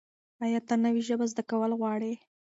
[0.43, 2.13] ایا ته نوې ژبه زده کول غواړې؟